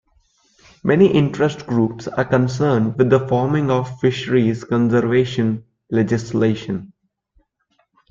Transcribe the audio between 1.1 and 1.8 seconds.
interest